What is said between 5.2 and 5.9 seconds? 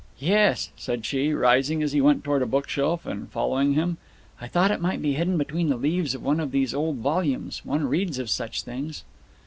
between the